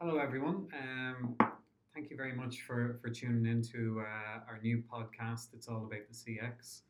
[0.00, 0.66] Hello, everyone.
[0.74, 1.36] Um,
[1.94, 5.54] thank you very much for, for tuning in to uh, our new podcast.
[5.54, 6.80] It's all about the CX.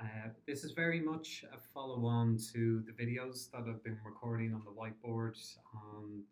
[0.00, 4.54] Uh, this is very much a follow on to the videos that I've been recording
[4.54, 5.36] on the whiteboard
[5.74, 6.22] on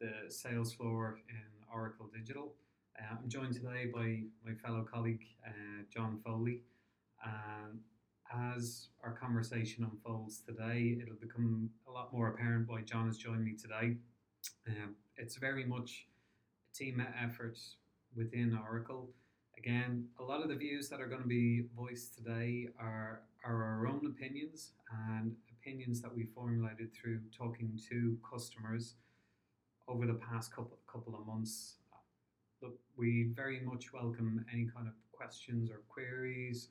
[0.00, 2.54] the sales floor in Oracle Digital.
[2.98, 6.62] Uh, I'm joined today by my fellow colleague, uh, John Foley.
[7.22, 7.80] And
[8.32, 13.44] as our conversation unfolds today, it'll become a lot more apparent why John has joined
[13.44, 13.98] me today.
[14.68, 16.06] Um, it's very much
[16.72, 17.58] a team effort
[18.14, 19.10] within Oracle.
[19.56, 23.64] Again, a lot of the views that are going to be voiced today are, are
[23.64, 24.72] our own opinions
[25.10, 28.94] and opinions that we formulated through talking to customers
[29.88, 31.76] over the past couple, couple of months.
[32.62, 36.68] Look, we very much welcome any kind of questions or queries.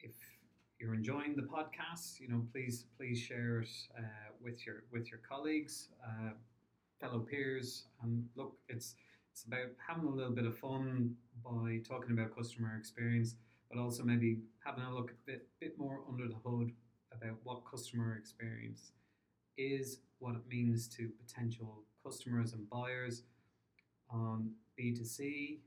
[0.00, 0.12] If
[0.78, 3.68] you're enjoying the podcast, you know, please please share it
[3.98, 4.02] uh,
[4.42, 5.88] with your with your colleagues.
[6.04, 6.30] Uh,
[7.00, 7.84] fellow peers.
[8.02, 8.94] And look, it's
[9.32, 13.36] it's about having a little bit of fun by talking about customer experience,
[13.70, 16.72] but also maybe having a look a bit bit more under the hood
[17.12, 18.92] about what customer experience
[19.56, 23.22] is, what it means to potential customers and buyers
[24.10, 25.58] on B2C,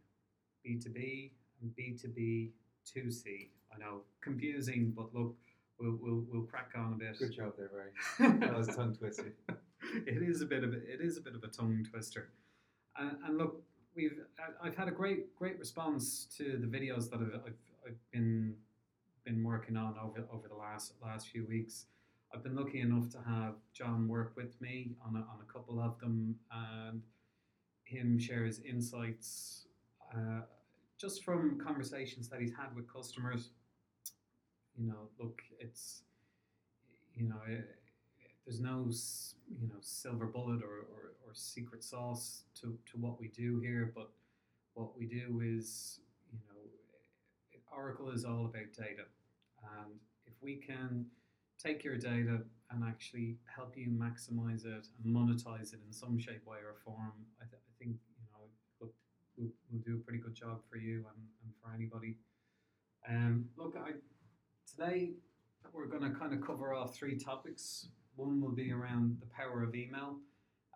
[0.65, 1.31] B2B,
[1.61, 2.49] and B2B
[2.85, 3.49] 2C.
[3.73, 5.35] I know, confusing, but look,
[5.79, 7.17] we'll, we'll, we'll crack on a bit.
[7.17, 8.39] Good job there, Barry.
[8.39, 9.33] that was tongue twisted.
[10.07, 12.29] It is a bit of a, it is a bit of a tongue twister.
[12.97, 13.63] And, and look,
[13.95, 14.19] we've
[14.61, 17.53] I've had a great great response to the videos that I've, I've,
[17.87, 18.55] I've been
[19.25, 21.85] been working on over over the last last few weeks.
[22.33, 25.79] I've been lucky enough to have John work with me on a, on a couple
[25.79, 27.03] of them and
[27.83, 29.67] him share his insights
[30.15, 30.41] uh,
[30.97, 33.49] just from conversations that he's had with customers.
[34.75, 36.01] You know, look, it's
[37.15, 37.39] you know.
[37.47, 37.82] It,
[38.45, 38.85] there's no
[39.49, 43.91] you know silver bullet or, or, or secret sauce to, to what we do here,
[43.95, 44.11] but
[44.73, 45.99] what we do is
[46.31, 46.53] you know
[47.75, 49.05] Oracle is all about data,
[49.79, 49.93] and
[50.25, 51.05] if we can
[51.61, 56.45] take your data and actually help you maximize it and monetize it in some shape,
[56.45, 58.45] way, or form, I, th- I think you know
[58.81, 58.93] look,
[59.37, 62.17] we'll, we'll, do a pretty good job for you and, and for anybody.
[63.09, 63.91] Um, look, I
[64.69, 65.13] today
[65.71, 67.87] we're going to kind of cover off three topics.
[68.15, 70.17] One will be around the power of email.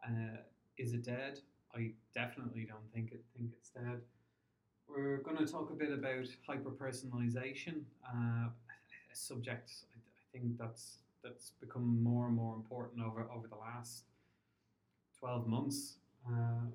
[0.03, 0.37] Uh,
[0.77, 1.39] is it dead?
[1.75, 4.01] I definitely don't think it think it's dead.
[4.87, 10.57] We're going to talk a bit about hyper personalization, uh, a subject I, I, think
[10.57, 14.05] that's that's become more and more important over over the last
[15.19, 15.97] twelve months.
[16.27, 16.65] Uh,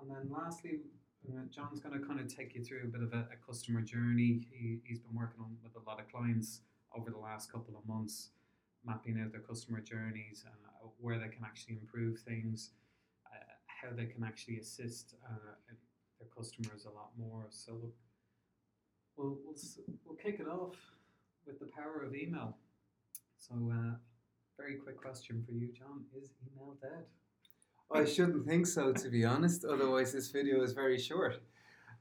[0.00, 0.80] and then lastly,
[1.28, 3.80] uh, John's going to kind of take you through a bit of a, a customer
[3.80, 4.46] journey.
[4.50, 6.60] He, he's been working on with a lot of clients
[6.96, 8.28] over the last couple of months
[8.84, 12.70] mapping out their customer journeys, uh, where they can actually improve things,
[13.26, 15.52] uh, how they can actually assist uh,
[16.18, 17.46] their customers a lot more.
[17.50, 17.92] So
[19.16, 19.56] we'll, we'll,
[20.04, 20.76] we'll kick it off
[21.46, 22.56] with the power of email.
[23.38, 23.96] So, uh,
[24.56, 27.04] very quick question for you, John: Is email dead?
[27.92, 29.64] I shouldn't think so, to be honest.
[29.64, 31.42] Otherwise, this video is very short.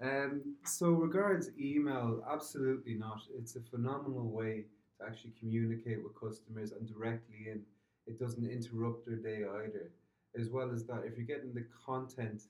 [0.01, 3.21] Um, so, regards email, absolutely not.
[3.37, 4.65] It's a phenomenal way
[5.01, 7.61] to actually communicate with customers and directly in.
[8.07, 9.91] It doesn't interrupt their day either.
[10.37, 12.43] As well as that, if you're getting the content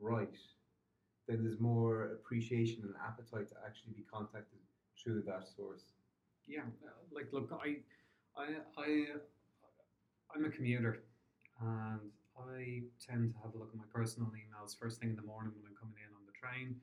[0.00, 0.36] right,
[1.28, 4.58] then there's more appreciation and appetite to actually be contacted
[5.02, 5.84] through that source.
[6.46, 7.76] Yeah, uh, like look, I,
[8.36, 9.04] I, I,
[10.34, 11.04] I'm a commuter,
[11.60, 15.22] and I tend to have a look at my personal emails first thing in the
[15.22, 16.76] morning when I'm coming in on the train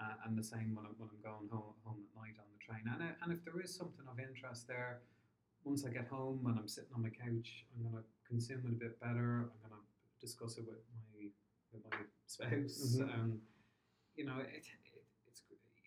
[0.00, 2.60] uh, and the same when I'm, when I'm going home, home at night on the
[2.60, 2.84] train.
[2.84, 5.00] And, uh, and if there is something of interest there,
[5.64, 8.72] once I get home and I'm sitting on my couch, I'm going to consume it
[8.72, 9.50] a bit better.
[9.50, 9.84] I'm going to
[10.20, 11.28] discuss it with my
[11.74, 13.10] with my spouse, mm-hmm.
[13.10, 13.38] and
[14.14, 15.42] you know, it, it, it's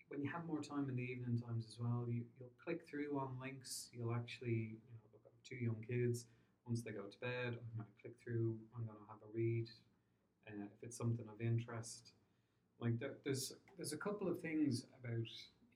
[0.08, 2.04] when you have more time in the evening times as well.
[2.08, 3.88] You you'll click through on links.
[3.92, 6.26] You'll actually, you know, I've got two young kids.
[6.66, 8.54] Once they go to bed, I'm going to click through.
[8.76, 9.66] I'm going to have a read.
[10.46, 12.12] Uh, if it's something of interest,
[12.80, 15.26] like there, there's there's a couple of things about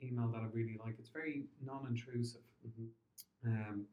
[0.02, 0.96] email that I really like.
[0.98, 2.42] It's very non-intrusive.
[2.66, 3.48] Mm-hmm.
[3.48, 3.86] Um,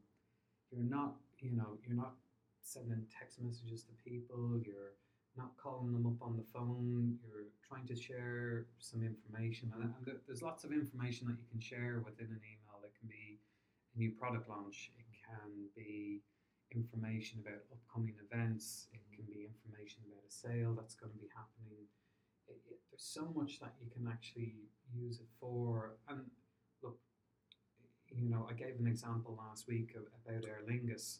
[0.70, 2.14] you're not, you know, you're not
[2.62, 4.60] sending text messages to people.
[4.64, 4.96] You're
[5.36, 7.18] not calling them up on the phone.
[7.24, 11.60] You're trying to share some information, and, and there's lots of information that you can
[11.60, 12.80] share within an email.
[12.84, 13.40] It can be
[13.94, 14.92] a new product launch.
[14.98, 16.20] It can be
[16.72, 18.88] information about upcoming events.
[18.92, 21.88] It can be information about a sale that's going to be happening
[22.48, 24.54] it, it, there's so much that you can actually
[24.94, 25.96] use it for.
[26.08, 26.20] And
[26.82, 26.98] look,
[28.10, 31.18] you know, I gave an example last week about Aer Lingus.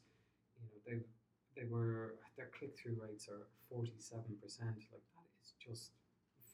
[0.56, 1.08] You know, they've
[1.56, 4.76] they were their click through rates are forty seven percent.
[4.92, 5.90] Like that is just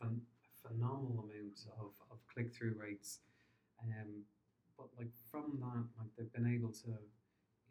[0.00, 0.20] phen-
[0.62, 3.20] phenomenal amount of, of click through rates.
[3.82, 4.24] Um,
[4.76, 6.88] but like from that, like they've been able to,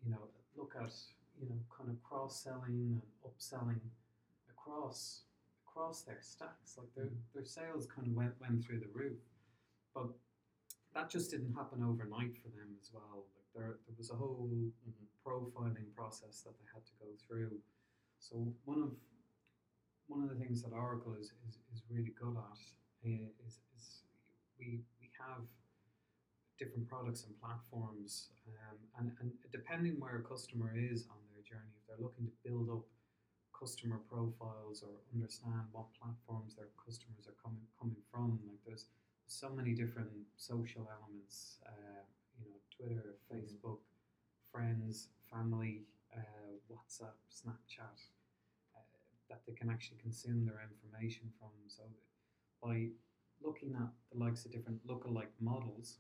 [0.04, 0.94] you know, look at
[1.40, 3.80] you know kind of cross selling and upselling
[4.50, 5.22] across
[5.78, 6.78] across their stacks.
[6.78, 9.18] Like their their sales kind of went went through the roof,
[9.94, 10.10] but
[10.94, 13.26] that just didn't happen overnight for them as well.
[13.36, 14.50] Like there there was a whole
[15.26, 17.58] profiling process that they had to go through.
[18.20, 18.92] So one of
[20.08, 22.60] one of the things that Oracle is, is, is really good at
[23.06, 24.02] uh, is, is
[24.58, 25.46] we we have
[26.58, 31.70] different products and platforms um, and, and depending where a customer is on their journey,
[31.78, 32.82] if they're looking to build up
[33.60, 38.86] customer profiles or understand what platforms their customers are coming coming from, like there's
[39.28, 42.04] so many different social elements, uh,
[42.40, 43.80] you know, Twitter, Facebook,
[44.52, 45.84] friends, family,
[46.16, 47.98] uh, WhatsApp, Snapchat,
[48.76, 48.80] uh,
[49.30, 51.50] that they can actually consume their information from.
[51.68, 51.84] So
[52.64, 52.88] by
[53.44, 55.98] looking at the likes of different lookalike models,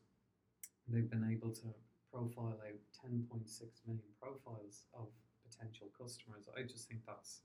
[0.87, 1.67] they've been able to
[2.11, 3.45] profile out 10.6
[3.85, 5.07] million profiles of
[5.49, 6.49] potential customers.
[6.57, 7.41] I just think that's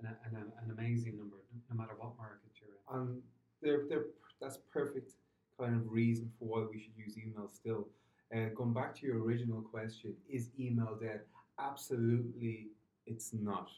[0.00, 1.36] an, an, an amazing number,
[1.70, 3.00] no matter what market you're in.
[3.00, 3.22] And
[3.62, 4.06] they're, they're,
[4.40, 5.12] that's perfect
[5.58, 7.88] kind of reason for why we should use email still.
[8.34, 11.20] Uh, going back to your original question, is email dead?
[11.58, 12.68] Absolutely,
[13.06, 13.70] it's not.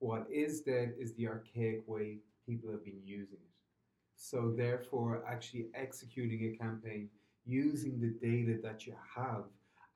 [0.00, 3.54] What is dead is the archaic way people have been using it.
[4.16, 7.08] So, therefore, actually executing a campaign
[7.46, 9.44] using the data that you have,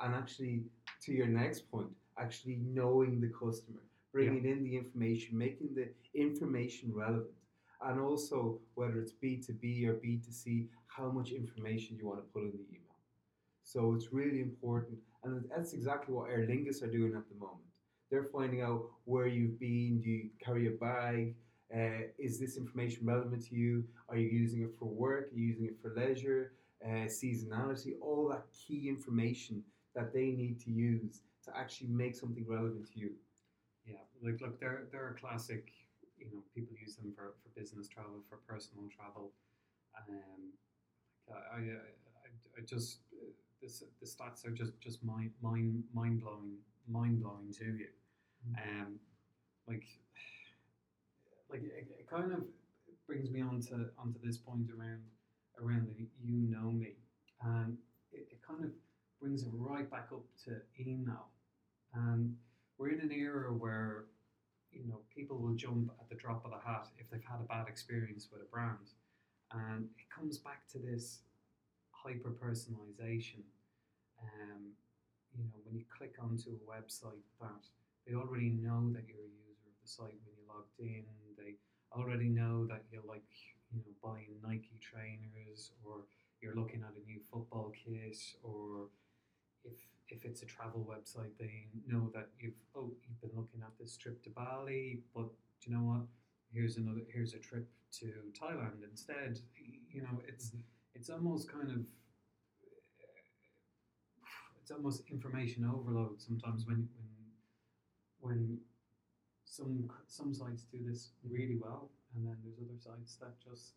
[0.00, 0.62] and actually,
[1.02, 1.88] to your next point,
[2.20, 3.82] actually knowing the customer,
[4.12, 5.88] bringing in the information, making the
[6.18, 7.26] information relevant,
[7.82, 12.50] and also whether it's B2B or B2C, how much information you want to put in
[12.50, 12.88] the email.
[13.62, 17.68] So it's really important, and that's exactly what Aer Lingus are doing at the moment.
[18.10, 20.00] They're finding out where you've been.
[20.02, 21.34] Do you carry a bag?
[21.74, 23.84] Uh, is this information relevant to you?
[24.08, 25.30] Are you using it for work?
[25.30, 26.52] Are you using it for leisure?
[26.82, 29.62] Uh, seasonality, all that key information
[29.94, 33.10] that they need to use to actually make something relevant to you.
[33.86, 35.70] Yeah, like look, they're they're a classic.
[36.18, 39.32] You know, people use them for, for business travel, for personal travel.
[40.08, 40.52] Um,
[41.28, 42.28] like I, I, I,
[42.58, 43.30] I just uh,
[43.62, 47.88] this the stats are just just mind mind mind blowing mind blowing to you.
[48.56, 48.98] Um,
[49.66, 49.84] like
[51.50, 52.42] like it, it kind of
[53.06, 55.02] brings me on to onto this point around
[55.60, 56.94] around the you know me,
[57.42, 57.76] and
[58.12, 58.70] it, it kind of
[59.20, 61.28] brings it right back up to email.
[62.06, 62.36] And
[62.78, 64.04] we're in an era where
[64.70, 67.48] you know people will jump at the drop of the hat if they've had a
[67.48, 68.92] bad experience with a brand,
[69.52, 71.20] and it comes back to this
[71.90, 73.42] hyper personalization.
[74.22, 74.72] Um,
[75.36, 77.64] you know, when you click onto a website that
[78.06, 81.04] they already know that you're a user of the site when you logged in,
[81.36, 81.54] they
[81.92, 83.26] already know that you're like
[83.72, 86.04] you know buying Nike trainers or
[86.40, 88.67] you're looking at a new football kit or
[90.08, 93.96] if it's a travel website they know that you've oh you've been looking at this
[93.96, 95.28] trip to Bali but
[95.60, 96.06] do you know what?
[96.52, 97.68] Here's another here's a trip
[98.00, 98.06] to
[98.40, 99.38] Thailand instead.
[99.90, 100.52] You know it's
[100.94, 101.80] it's almost kind of
[104.60, 107.10] it's almost information overload sometimes when when
[108.20, 108.58] when
[109.44, 113.74] some some sites do this really well and then there's other sites that just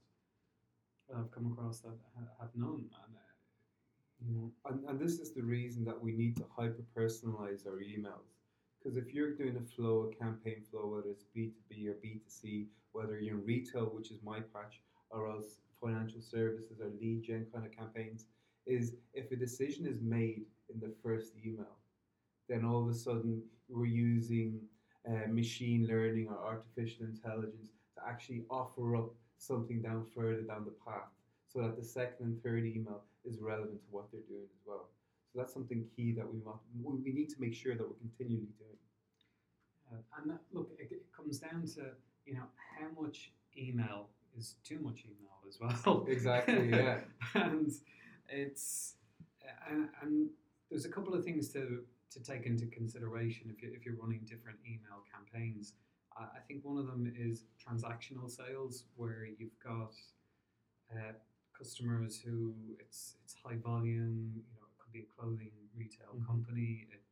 [1.15, 1.97] I've come across that
[2.39, 3.15] have none, and
[4.29, 8.37] know, And, and this is the reason that we need to hyper personalize our emails.
[8.77, 13.19] Because if you're doing a flow, a campaign flow, whether it's B2B or B2C, whether
[13.19, 17.65] you're in retail, which is my patch, or else financial services or lead gen kind
[17.65, 18.25] of campaigns,
[18.65, 21.77] is if a decision is made in the first email,
[22.49, 24.59] then all of a sudden we're using
[25.07, 30.75] uh, machine learning or artificial intelligence to actually offer up something down further down the
[30.85, 31.09] path
[31.47, 34.89] so that the second and third email is relevant to what they're doing as well.
[35.31, 36.59] So that's something key that we want,
[37.03, 38.79] we need to make sure that we're continually doing.
[39.91, 41.91] uh, and that, look, it, it comes down to
[42.25, 42.47] you know
[42.77, 46.05] how much email is too much email as well.
[46.07, 46.99] Exactly, yeah.
[47.35, 47.71] and
[48.29, 48.95] it's
[49.69, 50.29] and, and
[50.69, 54.19] there's a couple of things to to take into consideration if you if you're running
[54.25, 55.73] different email campaigns.
[56.19, 59.93] Uh, I think one of them is transactional sales, where you've got
[60.91, 61.13] uh,
[61.65, 64.33] customers who it's it's high volume.
[64.33, 66.25] You know, it could be a clothing retail Mhm.
[66.25, 66.87] company.
[66.91, 67.03] It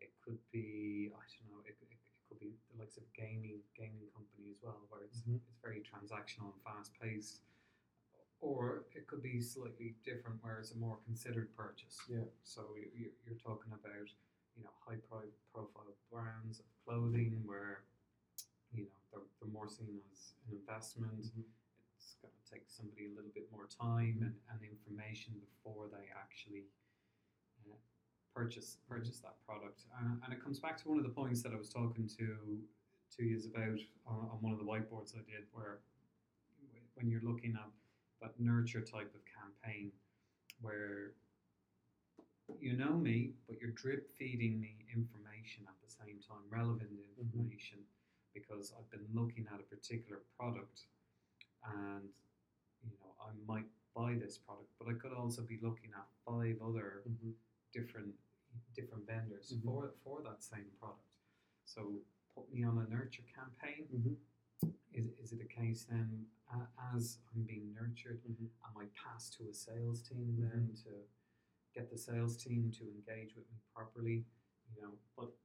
[0.00, 1.60] it could be I don't know.
[1.66, 5.02] It, it, it could be the likes of a gaming gaming company as well, where
[5.02, 5.40] it's Mhm.
[5.48, 7.42] it's very transactional and fast paced.
[8.40, 11.98] Or it could be slightly different, where it's a more considered purchase.
[12.08, 12.22] Yeah.
[12.44, 14.08] So you- you're, you're talking about,
[14.56, 17.82] you know high pro- profile brands of clothing where
[18.72, 21.32] you know they're, they're more seen as an investment.
[22.08, 26.08] It's going to take somebody a little bit more time and, and information before they
[26.16, 26.64] actually
[27.68, 27.76] uh,
[28.32, 29.84] purchase purchase that product.
[29.92, 32.56] Uh, and it comes back to one of the points that I was talking to
[33.16, 35.84] to you about on, on one of the whiteboards I did, where
[36.96, 37.68] when you're looking at
[38.24, 39.92] that nurture type of campaign,
[40.64, 41.12] where
[42.58, 46.88] you know me, but you're drip feeding me information at the same time, relevant
[47.20, 47.84] information,
[48.32, 50.88] because I've been looking at a particular product
[51.64, 52.10] and
[52.82, 56.56] you know I might buy this product, but I could also be looking at five
[56.64, 57.02] other
[57.72, 58.14] different
[58.74, 59.64] different vendors Mhm.
[59.64, 61.04] for for that same product.
[61.64, 62.02] So
[62.34, 63.86] put me on a nurture campaign.
[63.92, 64.16] Mhm.
[64.92, 68.48] Is, is it a case then, uh, as I'm being nurtured, Mhm.
[68.64, 71.06] am I passed to a sales team then to
[71.74, 74.26] get the sales team to engage with me properly?
[74.74, 75.36] You know, but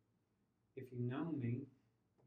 [0.75, 1.67] if you know me,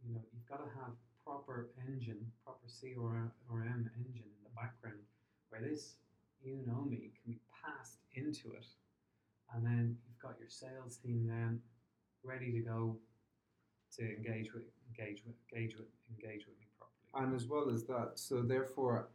[0.03, 5.03] you know you've got to have proper engine, proper CRM engine in the background
[5.49, 5.97] where this
[6.45, 8.67] you know me can be passed into it,
[9.53, 11.61] and then you've got your sales team then
[12.23, 12.97] ready to go
[13.97, 17.27] to engage with engage with engage with engage with me properly.
[17.27, 19.09] And as well as that, so therefore,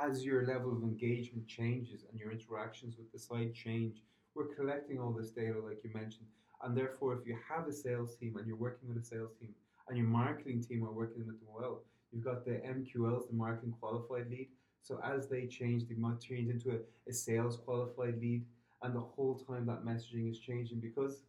[0.00, 4.02] as your level of engagement changes and your interactions with the site change,
[4.34, 6.26] we're collecting all this data, like you mentioned.
[6.62, 9.54] And therefore, if you have a sales team and you're working with a sales team
[9.88, 13.74] and your marketing team are working with them well, you've got the MQLs, the marketing
[13.80, 14.48] qualified lead.
[14.82, 18.44] So as they change, they might change into a, a sales qualified lead.
[18.82, 21.22] And the whole time that messaging is changing because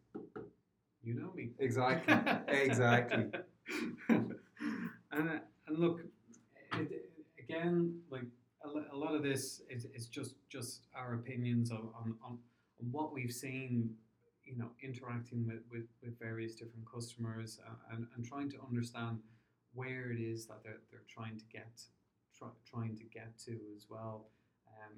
[1.02, 1.50] you know me.
[1.58, 2.14] exactly,
[2.48, 3.26] exactly.
[4.08, 4.34] and
[5.12, 5.40] and
[5.78, 6.02] look,
[6.74, 8.24] it, again, like
[8.64, 12.38] a, lot of this is, is just just our opinions on, on, on,
[12.80, 13.94] on what we've seen.
[14.48, 19.18] You know, interacting with, with, with various different customers uh, and, and trying to understand
[19.74, 21.68] where it is that they're, they're trying to get
[22.36, 24.30] try, trying to get to as well.
[24.66, 24.94] Um,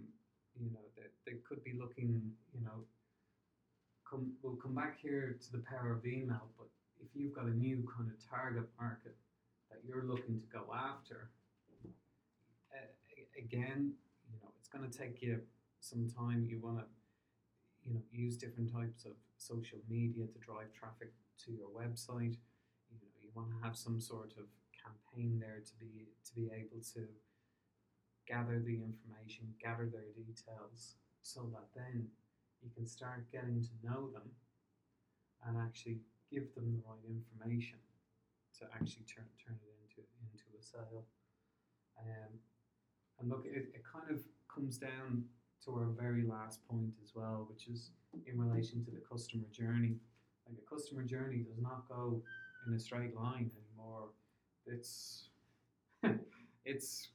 [0.59, 2.85] you know, they, they could be looking, you know,
[4.09, 6.69] come we'll come back here to the power of email, but
[7.01, 9.17] if you've got a new kind of target market
[9.71, 11.31] that you're looking to go after,
[12.75, 12.79] uh,
[13.39, 13.93] again,
[14.29, 15.41] you know, it's going to take you
[15.81, 16.47] some time.
[16.49, 16.85] You want to,
[17.85, 21.13] you know, use different types of social media to drive traffic
[21.45, 22.37] to your website.
[22.91, 24.47] You know, you want to have some sort of
[24.77, 27.07] campaign there to be to be able to
[28.27, 32.07] gather the information, gather their details, so that then
[32.63, 34.31] you can start getting to know them
[35.47, 35.99] and actually
[36.31, 37.79] give them the right information
[38.59, 41.05] to actually turn turn it into into a sale.
[41.99, 42.39] Um,
[43.19, 44.23] and look, it, it kind of
[44.53, 45.25] comes down
[45.65, 47.91] to our very last point as well, which is
[48.27, 49.97] in relation to the customer journey.
[50.49, 52.23] Like a customer journey does not go
[52.67, 54.09] in a straight line anymore.
[54.67, 55.29] It's
[56.65, 57.09] it's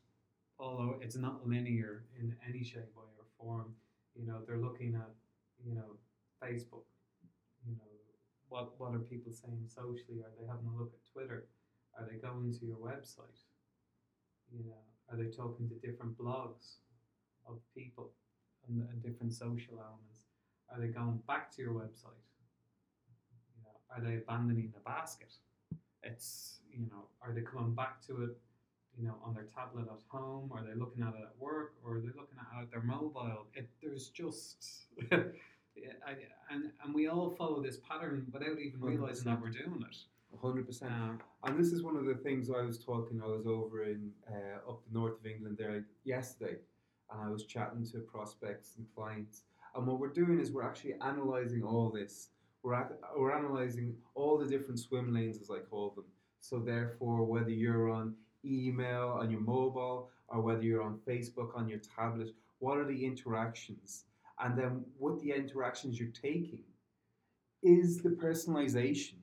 [0.59, 3.73] although it's not linear in any shape, way, or form.
[4.15, 5.09] You know, they're looking at
[5.65, 5.97] you know
[6.41, 6.85] Facebook.
[7.67, 7.91] You know,
[8.49, 10.21] what what are people saying socially?
[10.21, 11.47] Are they having a look at Twitter?
[11.97, 13.41] Are they going to your website?
[14.51, 16.75] You know, are they talking to different blogs
[17.47, 18.11] of people
[18.67, 20.19] and, and different social elements?
[20.71, 22.23] Are they going back to your website?
[23.55, 25.33] You know, are they abandoning the basket?
[26.03, 28.37] It's you know, are they coming back to it?
[28.97, 30.51] You know, on their tablet at home?
[30.53, 32.81] Are they looking at it at work, or are they looking at it at their
[32.81, 33.47] mobile?
[33.53, 34.87] It there's just
[35.75, 36.11] Yeah, I,
[36.53, 39.97] and and we all follow this pattern without even realizing that we're doing it.
[40.41, 40.83] 100%.
[40.83, 43.21] Um, And this is one of the things I was talking.
[43.23, 46.57] I was over in uh, up the north of England there yesterday,
[47.11, 49.43] and I was chatting to prospects and clients.
[49.75, 52.29] And what we're doing is we're actually analysing all this.
[52.63, 56.05] We're ac- we're analysing all the different swim lanes, as I call them.
[56.39, 61.67] So therefore, whether you're on email on your mobile or whether you're on Facebook on
[61.67, 64.05] your tablet, what are the interactions?
[64.39, 66.63] And then with the interactions you're taking,
[67.63, 69.17] is the personalization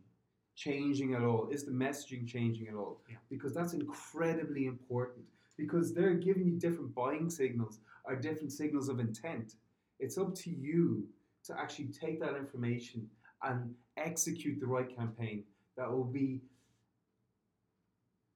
[0.56, 1.48] changing at all?
[1.50, 3.00] Is the messaging changing at all?
[3.08, 3.16] Yeah.
[3.30, 5.24] Because that's incredibly important.
[5.62, 9.54] Because they're giving you different buying signals or different signals of intent.
[10.00, 11.06] It's up to you
[11.44, 13.08] to actually take that information
[13.42, 15.44] and execute the right campaign
[15.76, 16.40] that will be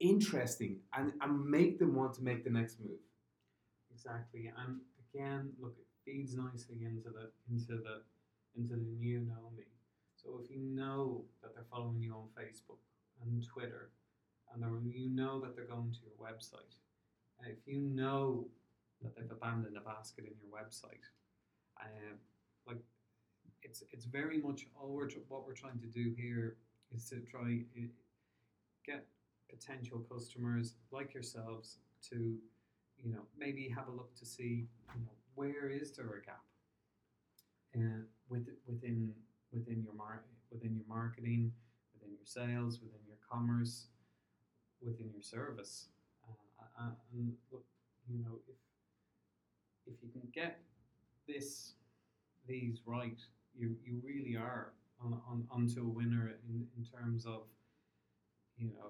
[0.00, 3.00] interesting and, and make them want to make the next move.
[3.92, 4.80] Exactly, and
[5.14, 8.02] again, look, it feeds nicely into the into the
[8.56, 9.64] into the new know me.
[10.14, 12.78] So if you know that they're following you on Facebook
[13.22, 13.90] and Twitter,
[14.52, 16.76] and you know that they're going to your website,
[17.44, 18.46] if you know
[19.02, 21.04] that they've abandoned a basket in your website,
[21.80, 22.18] um,
[22.66, 22.78] like
[23.62, 26.56] it's it's very much all we're what we're trying to do here
[26.94, 27.90] is to try i-
[28.84, 29.06] get
[29.50, 31.78] potential customers like yourselves
[32.10, 32.38] to
[33.02, 36.42] you know maybe have a look to see you know where is there a gap
[37.76, 39.12] uh, with, within
[39.52, 41.52] within your mar- within your marketing
[41.94, 43.86] within your sales within your commerce
[44.82, 45.88] within your service
[46.80, 47.64] uh, and look
[48.08, 48.56] you know if
[49.86, 50.60] if you can get
[51.28, 51.72] this
[52.46, 53.20] these right
[53.58, 57.42] you you really are on, on onto a winner in, in terms of
[58.58, 58.86] you know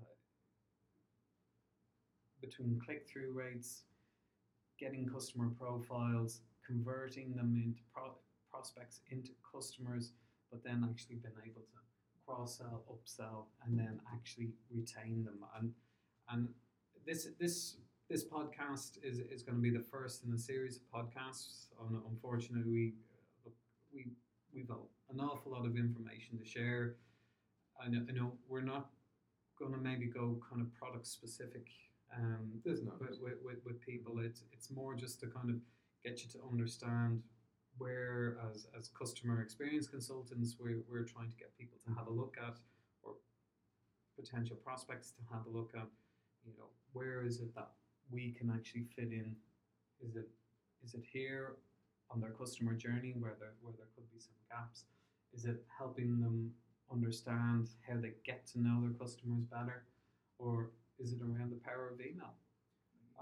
[0.00, 0.04] uh,
[2.40, 3.82] between click through rates,
[4.78, 8.16] getting customer profiles, converting them into pro-
[8.50, 10.12] prospects into customers,
[10.50, 11.78] but then actually being able to
[12.26, 15.38] cross sell, upsell, and then actually retain them.
[15.58, 15.72] And
[16.30, 16.48] and
[17.06, 17.76] this this
[18.10, 21.66] this podcast is, is going to be the first in a series of podcasts.
[22.10, 22.94] Unfortunately, we
[23.92, 24.06] we
[24.54, 26.96] we've an awful lot of information to share.
[27.82, 28.90] I know, I know we're not
[29.58, 31.66] going to maybe go kind of product specific
[32.16, 33.00] um, There's not.
[33.00, 34.18] with, with, with, people.
[34.18, 35.56] It's it's more just to kind of
[36.04, 37.22] get you to understand
[37.78, 42.12] where, as, as customer experience consultants, we're, we're trying to get people to have a
[42.12, 42.56] look at,
[43.02, 43.14] or
[44.18, 45.88] potential prospects to have a look at.
[46.44, 47.70] You know, where is it that
[48.10, 49.36] we can actually fit in?
[50.00, 50.28] Is it
[50.84, 51.56] is it here
[52.10, 54.84] on their customer journey where there where there could be some gaps?
[55.32, 56.52] Is it helping them
[56.90, 59.84] understand how they get to know their customers better,
[60.38, 62.34] or is it around the power of email?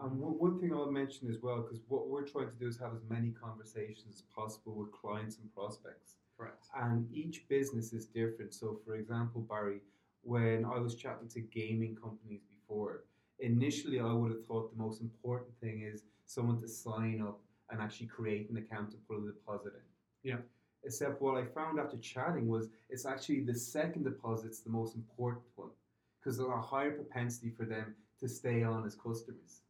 [0.03, 2.95] Um, one thing I'll mention as well, because what we're trying to do is have
[2.95, 6.17] as many conversations as possible with clients and prospects.
[6.39, 6.67] Correct.
[6.75, 8.55] And each business is different.
[8.55, 9.81] So, for example, Barry,
[10.23, 13.05] when I was chatting to gaming companies before,
[13.41, 17.81] initially I would have thought the most important thing is someone to sign up and
[17.81, 20.31] actually create an account and put a deposit in.
[20.31, 20.39] Yeah.
[20.85, 25.45] Except what I found after chatting was it's actually the second deposit's the most important
[25.57, 25.71] one
[26.19, 29.63] because there's a higher propensity for them to stay on as customers.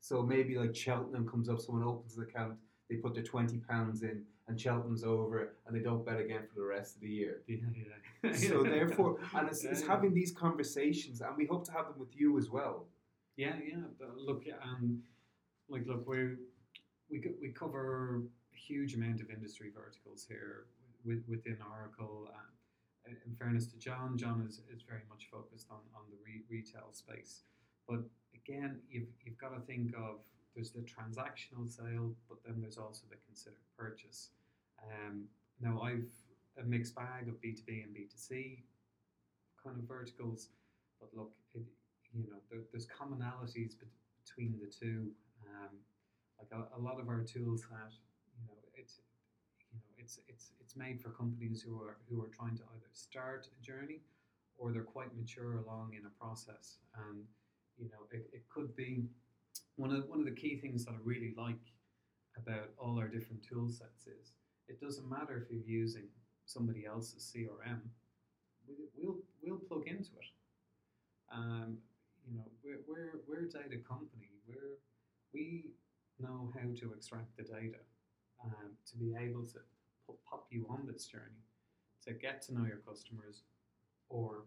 [0.00, 2.54] So maybe like Cheltenham comes up, someone opens an account,
[2.88, 6.60] they put their twenty pounds in, and Cheltenham's over and they don't bet again for
[6.60, 7.42] the rest of the year.
[7.48, 7.56] Yeah,
[8.22, 8.32] yeah.
[8.34, 12.14] So therefore, and it's, it's having these conversations, and we hope to have them with
[12.14, 12.86] you as well.
[13.36, 13.82] Yeah, yeah.
[13.98, 15.00] But look, um,
[15.68, 16.36] like, look, we
[17.10, 18.22] we we cover
[18.54, 20.66] a huge amount of industry verticals here
[21.04, 22.28] with, within Oracle.
[22.28, 26.44] Uh, in fairness to John, John is, is very much focused on, on the re-
[26.48, 27.40] retail space.
[27.88, 28.00] But
[28.34, 30.20] again, you've you've got to think of
[30.54, 34.30] there's the transactional sale, but then there's also the considered purchase.
[34.82, 35.24] Um,
[35.60, 36.10] now I've
[36.60, 38.64] a mixed bag of B two B and B two C
[39.62, 40.48] kind of verticals,
[41.00, 41.62] but look, it,
[42.12, 43.88] you know, there, there's commonalities bet-
[44.24, 45.10] between the two.
[45.48, 45.76] Um,
[46.38, 47.94] like a, a lot of our tool set,
[48.36, 49.00] you know, it's
[49.70, 52.90] you know, it's it's it's made for companies who are who are trying to either
[52.92, 54.00] start a journey
[54.58, 56.78] or they're quite mature along in a process.
[57.08, 57.24] And
[57.78, 59.04] you know, it, it could be
[59.76, 61.72] one of one of the key things that I really like
[62.36, 64.32] about all our different tool sets is
[64.72, 66.08] it doesn't matter if you're using
[66.46, 67.80] somebody else's CRM,
[68.66, 70.30] we, we'll we'll plug into it.
[71.32, 71.78] Um,
[72.26, 74.30] you know, we're, we're, we're a data company.
[74.46, 74.78] We're,
[75.34, 75.72] we
[76.20, 77.80] know how to extract the data
[78.44, 79.58] um, to be able to
[80.06, 81.42] put, pop you on this journey,
[82.06, 83.42] to get to know your customers
[84.08, 84.44] or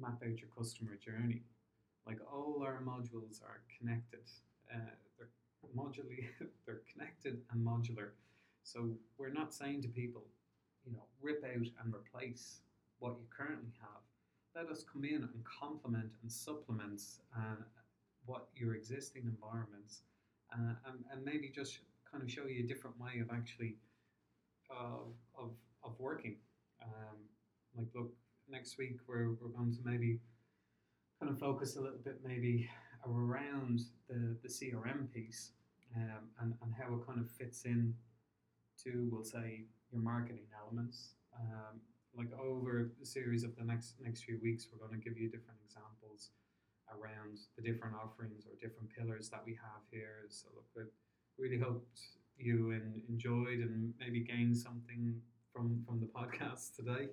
[0.00, 1.42] map out your customer journey.
[2.06, 4.24] Like all our modules are connected.
[4.72, 4.78] Uh,
[5.18, 5.28] they're
[5.76, 6.24] modularly,
[6.66, 8.10] they're connected and modular.
[8.72, 10.24] So we're not saying to people,
[10.84, 12.60] you know, rip out and replace
[12.98, 14.02] what you currently have
[14.58, 17.00] let us come in and complement and supplement
[17.36, 17.62] uh,
[18.26, 20.02] what your existing environments
[20.52, 21.78] uh, and, and maybe just
[22.10, 23.76] kind of show you a different way of actually
[24.70, 25.04] uh,
[25.38, 25.50] of,
[25.84, 26.36] of working.
[26.82, 27.18] Um,
[27.76, 28.12] like, look,
[28.50, 30.18] next week we're, we're going to maybe
[31.20, 32.68] kind of focus a little bit maybe
[33.06, 35.52] around the, the CRM piece
[35.96, 37.94] um, and, and how it kind of fits in
[38.84, 41.14] to, we'll say, your marketing elements.
[41.38, 41.80] Um,
[42.16, 45.28] like over the series of the next next few weeks, we're going to give you
[45.28, 46.30] different examples
[46.90, 50.26] around the different offerings or different pillars that we have here.
[50.28, 50.82] So look, we
[51.38, 52.00] really hoped
[52.38, 55.20] you en- enjoyed and maybe gained something
[55.52, 57.08] from from the podcast today.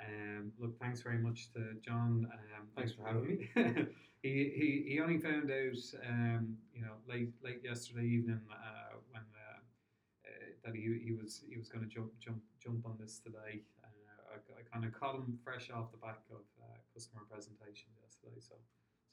[0.00, 2.26] Um, look, thanks very much to John.
[2.32, 3.48] Um, Thanks for having me.
[4.22, 5.76] he, he he only found out
[6.08, 8.81] um, you know late late yesterday evening uh,
[10.64, 13.62] that he, he was he was going to jump jump jump on this today.
[13.82, 13.88] Uh,
[14.34, 18.40] I, I kind of caught him fresh off the back of uh, customer presentation yesterday.
[18.40, 18.54] So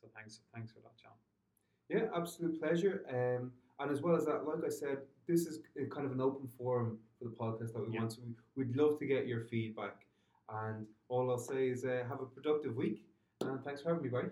[0.01, 1.17] so thanks thanks for that, John.
[1.89, 3.03] Yeah, absolute pleasure.
[3.09, 5.59] Um, and as well as that, like I said, this is
[5.89, 8.01] kind of an open forum for the podcast that we Yeah.
[8.01, 8.13] want.
[8.13, 8.33] So we,
[8.65, 10.05] we'd love to get your feedback.
[10.51, 13.05] And all I'll say is uh, have a productive week.
[13.41, 14.29] And thanks for having me, Barry.